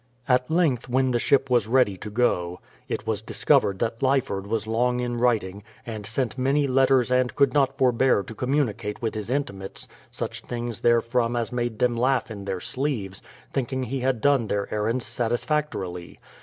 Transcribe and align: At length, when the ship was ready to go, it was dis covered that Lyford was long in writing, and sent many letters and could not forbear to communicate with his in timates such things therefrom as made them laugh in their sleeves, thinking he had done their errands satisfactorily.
At 0.27 0.49
length, 0.49 0.89
when 0.89 1.11
the 1.11 1.19
ship 1.19 1.47
was 1.51 1.67
ready 1.67 1.95
to 1.97 2.09
go, 2.09 2.59
it 2.89 3.05
was 3.05 3.21
dis 3.21 3.45
covered 3.45 3.77
that 3.77 4.01
Lyford 4.01 4.47
was 4.47 4.65
long 4.65 4.99
in 4.99 5.17
writing, 5.19 5.61
and 5.85 6.07
sent 6.07 6.39
many 6.39 6.65
letters 6.65 7.11
and 7.11 7.35
could 7.35 7.53
not 7.53 7.77
forbear 7.77 8.23
to 8.23 8.33
communicate 8.33 8.99
with 9.03 9.13
his 9.13 9.29
in 9.29 9.43
timates 9.43 9.87
such 10.09 10.41
things 10.41 10.81
therefrom 10.81 11.35
as 11.35 11.51
made 11.51 11.77
them 11.77 11.95
laugh 11.95 12.31
in 12.31 12.45
their 12.45 12.59
sleeves, 12.59 13.21
thinking 13.53 13.83
he 13.83 13.99
had 13.99 14.21
done 14.21 14.47
their 14.47 14.73
errands 14.73 15.05
satisfactorily. 15.05 16.17